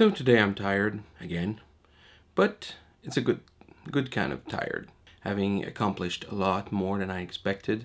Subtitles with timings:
[0.00, 1.60] So today I'm tired again,
[2.34, 3.40] but it's a good
[3.90, 4.88] good kind of tired.
[5.20, 7.84] Having accomplished a lot more than I expected,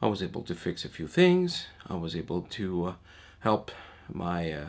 [0.00, 1.66] I was able to fix a few things.
[1.86, 2.94] I was able to uh,
[3.40, 3.70] help
[4.10, 4.68] my uh,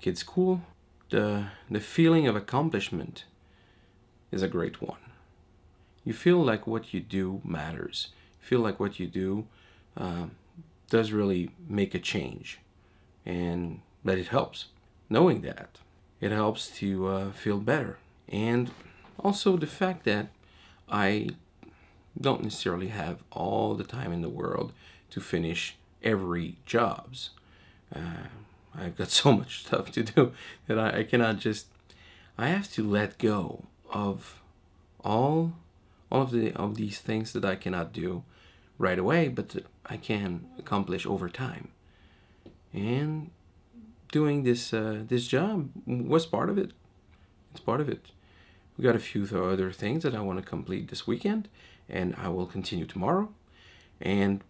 [0.00, 0.62] kids' school.
[1.10, 3.26] The the feeling of accomplishment
[4.32, 5.12] is a great one.
[6.04, 8.08] You feel like what you do matters.
[8.40, 9.46] You feel like what you do
[9.96, 10.26] uh,
[10.90, 12.58] does really make a change,
[13.24, 14.66] and that it helps.
[15.08, 15.78] Knowing that,
[16.24, 17.98] it helps to uh, feel better,
[18.30, 18.70] and
[19.18, 20.28] also the fact that
[20.88, 21.28] I
[22.18, 24.72] don't necessarily have all the time in the world
[25.10, 27.30] to finish every jobs.
[27.94, 28.28] Uh,
[28.74, 30.32] I've got so much stuff to do
[30.66, 31.66] that I, I cannot just.
[32.38, 34.40] I have to let go of
[35.04, 35.52] all
[36.10, 38.24] all of the of these things that I cannot do
[38.78, 41.68] right away, but I can accomplish over time.
[42.72, 43.30] And
[44.14, 46.70] doing this uh, this job was part of it.
[47.50, 48.12] It's part of it.
[48.76, 51.48] We got a few other things that I want to complete this weekend,
[51.88, 53.28] and I will continue tomorrow.
[54.00, 54.44] And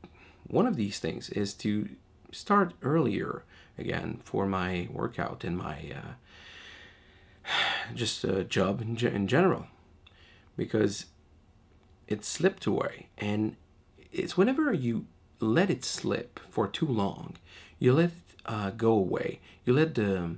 [0.47, 1.89] one of these things is to
[2.31, 3.45] start earlier
[3.79, 6.13] again for my workout and my uh,
[7.95, 9.67] just a job in, in general
[10.59, 11.07] because
[12.07, 13.57] it slipped away and
[14.13, 15.07] it's whenever you
[15.41, 17.35] let it slip for too long
[17.79, 20.37] you let it uh, go away you let the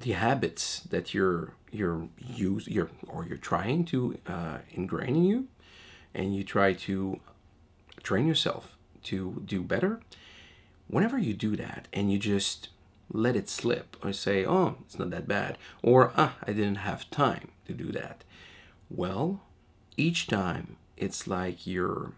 [0.00, 5.48] the habits that you're you're use you're or you're trying to uh, ingrain in you
[6.14, 7.20] and you try to
[8.02, 10.00] train yourself to do better
[10.88, 12.68] whenever you do that and you just
[13.12, 17.10] let it slip or say, oh, it's not that bad, or ah, I didn't have
[17.10, 18.24] time to do that.
[18.90, 19.42] Well,
[19.96, 22.12] each time it's like you're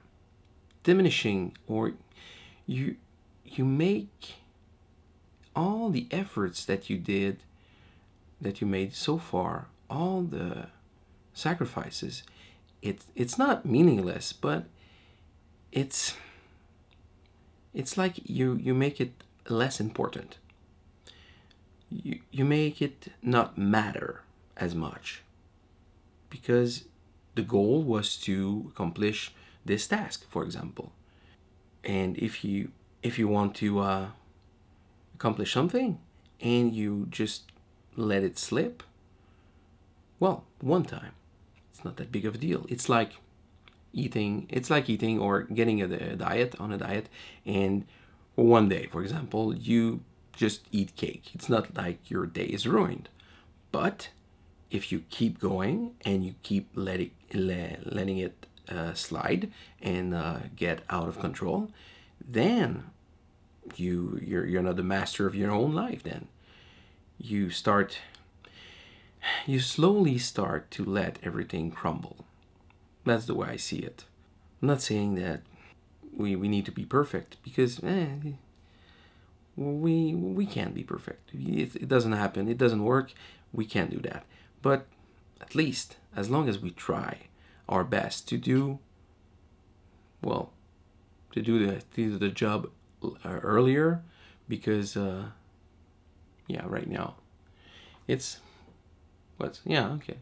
[0.83, 1.93] diminishing or
[2.67, 2.97] you
[3.45, 4.35] you make
[5.55, 7.39] all the efforts that you did
[8.41, 10.67] that you made so far all the
[11.33, 12.23] sacrifices
[12.83, 14.65] it it's not meaningless but
[15.73, 16.15] it's
[17.75, 19.13] it's like you you make it
[19.49, 20.39] less important.
[21.91, 24.23] You, you make it not matter
[24.57, 25.23] as much
[26.31, 26.85] because
[27.35, 29.33] the goal was to accomplish
[29.65, 30.93] this task for example.
[31.83, 32.71] And if you
[33.03, 34.07] if you want to uh,
[35.15, 35.99] accomplish something
[36.41, 37.45] and you just
[37.97, 38.83] let it slip
[40.21, 41.13] well one time.
[41.71, 42.67] It's not that big of a deal.
[42.69, 43.13] It's like
[43.93, 47.09] eating it's like eating or getting a, a diet on a diet
[47.47, 47.87] and
[48.35, 50.01] one day for example you
[50.37, 51.31] just eat cake.
[51.35, 53.09] It's not like your day is ruined.
[53.71, 54.09] But
[54.71, 59.51] if you keep going and you keep letting letting it uh, slide
[59.81, 61.71] and uh, get out of control
[62.27, 62.85] then
[63.77, 66.29] you you're, you're not the master of your own life then
[67.19, 67.99] you start
[69.47, 72.25] you slowly start to let everything crumble
[73.05, 74.05] that's the way I see it.
[74.61, 75.43] I'm not saying that
[76.17, 78.07] we, we need to be perfect because eh,
[79.57, 81.31] we we can't be perfect.
[81.35, 82.49] It, it doesn't happen.
[82.49, 83.13] It doesn't work.
[83.53, 84.25] We can't do that.
[84.63, 84.87] But
[85.41, 87.29] at least as long as we try
[87.69, 88.79] our best to do
[90.23, 90.53] well
[91.33, 92.71] to do the to do the job
[93.25, 94.03] earlier
[94.49, 95.25] because uh,
[96.47, 97.15] yeah right now
[98.07, 98.41] it's
[99.39, 100.19] what's yeah okay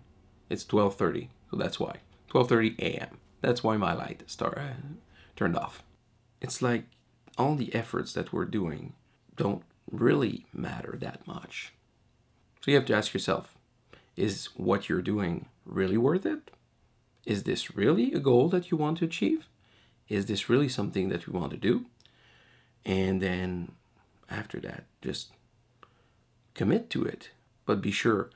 [0.48, 1.96] it's 12:30 so that's why
[2.32, 3.18] 12:30 a.m.
[3.42, 4.72] That's why my light start uh,
[5.36, 5.82] turned off.
[6.40, 6.84] It's like
[7.36, 8.94] all the efforts that we're doing
[9.36, 11.72] don't really matter that much.
[12.60, 13.58] So you have to ask yourself,
[14.16, 16.50] is what you're doing really worth it?
[17.26, 19.46] Is this really a goal that you want to achieve?
[20.08, 21.86] Is this really something that you want to do?
[22.84, 23.72] And then
[24.30, 25.32] after that, just
[26.54, 27.30] commit to it,
[27.66, 28.30] but be sure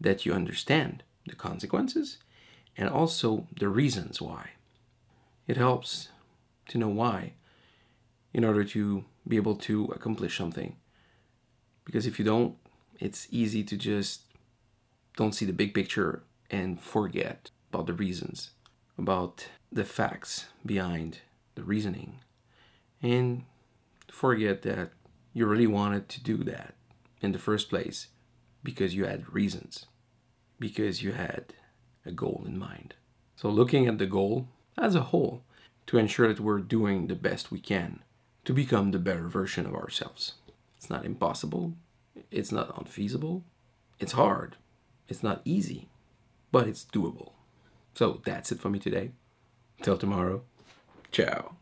[0.00, 2.18] that you understand the consequences
[2.76, 4.50] and also the reasons why.
[5.46, 6.08] It helps
[6.68, 7.32] to know why
[8.32, 10.76] in order to be able to accomplish something.
[11.84, 12.56] Because if you don't,
[13.00, 14.22] it's easy to just
[15.16, 18.50] don't see the big picture and forget about the reasons,
[18.96, 21.18] about the facts behind
[21.54, 22.20] the reasoning,
[23.02, 23.44] and
[24.10, 24.92] forget that
[25.32, 26.74] you really wanted to do that
[27.20, 28.08] in the first place
[28.62, 29.86] because you had reasons,
[30.58, 31.54] because you had
[32.04, 32.94] a goal in mind.
[33.36, 35.44] So, looking at the goal as a whole
[35.86, 38.00] to ensure that we're doing the best we can
[38.44, 40.34] to become the better version of ourselves.
[40.76, 41.74] It's not impossible,
[42.30, 43.44] it's not unfeasible,
[43.98, 44.56] it's hard,
[45.08, 45.88] it's not easy,
[46.50, 47.32] but it's doable.
[47.94, 49.12] So, that's it for me today.
[49.82, 50.42] Till tomorrow,
[51.12, 51.56] ciao.